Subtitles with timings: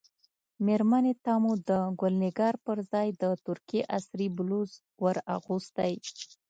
[0.65, 1.69] مېرمنې ته مو د
[1.99, 4.71] ګل نګار پر ځای د ترکیې عصري بلوز
[5.03, 5.93] ور اغوستی.